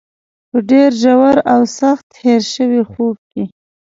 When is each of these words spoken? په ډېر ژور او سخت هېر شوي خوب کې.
په 0.49 0.57
ډېر 0.69 0.89
ژور 1.03 1.37
او 1.53 1.61
سخت 1.79 2.07
هېر 2.23 2.41
شوي 2.53 2.81
خوب 2.91 3.15
کې. 3.31 3.43